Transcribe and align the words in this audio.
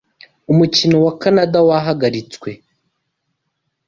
umukino 0.51 0.97
wa 1.05 1.13
Kanadawahagaritswe 1.21 2.49